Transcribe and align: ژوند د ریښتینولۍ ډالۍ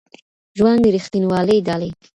ژوند 0.57 0.79
د 0.83 0.85
ریښتینولۍ 0.95 1.59
ډالۍ 1.67 1.91